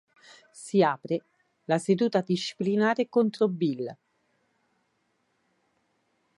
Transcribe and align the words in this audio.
Si 0.61 0.79
apre 0.91 1.19
la 1.65 1.77
seduta 1.83 2.21
disciplinare 2.31 3.07
contro 3.07 3.47
Bill. 3.47 3.95